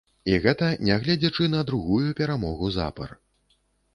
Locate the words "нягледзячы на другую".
0.87-2.15